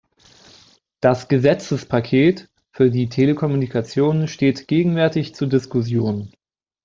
[0.99, 6.33] Das Gesetzespaket für die Telekommunikation steht gegenwärtig zur Diskussion.